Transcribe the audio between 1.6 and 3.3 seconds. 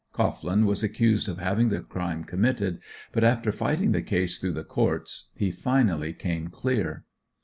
the crime committed, but